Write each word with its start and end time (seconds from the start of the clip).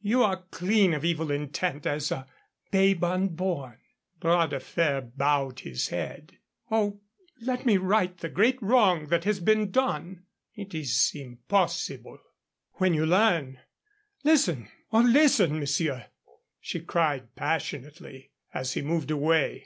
You 0.00 0.22
are 0.22 0.46
clean 0.50 0.94
of 0.94 1.04
evil 1.04 1.30
intent 1.30 1.84
as 1.86 2.10
a 2.10 2.26
babe 2.70 3.04
unborn." 3.04 3.80
Bras 4.18 4.48
de 4.48 4.58
Fer 4.58 5.02
bowed 5.02 5.60
his 5.60 5.88
head. 5.88 6.38
"Oh, 6.70 7.02
let 7.42 7.66
me 7.66 7.76
right 7.76 8.16
the 8.16 8.30
great 8.30 8.62
wrong 8.62 9.08
that 9.08 9.24
has 9.24 9.40
been 9.40 9.70
done" 9.70 10.24
"It 10.54 10.74
is 10.74 11.12
impossible" 11.14 12.18
"When 12.78 12.94
you 12.94 13.04
learn 13.04 13.58
Listen, 14.24 14.70
oh, 14.90 15.02
listen, 15.02 15.58
monsieur!" 15.60 16.06
she 16.62 16.80
cried, 16.80 17.34
passionately, 17.36 18.30
as 18.54 18.72
he 18.72 18.80
moved 18.80 19.10
away. 19.10 19.62